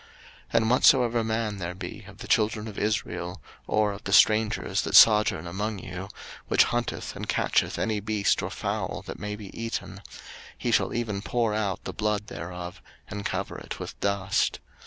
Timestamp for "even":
10.95-11.21